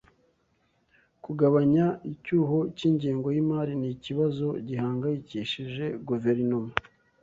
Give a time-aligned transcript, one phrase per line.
[1.23, 6.71] Kugabanya icyuho cyingengo yimari ni ikibazo gihangayikishije guverinoma.